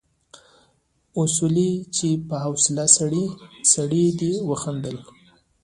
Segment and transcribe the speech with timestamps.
[1.21, 2.85] اصولي چې با حوصله
[3.75, 4.97] سړی دی وخندل.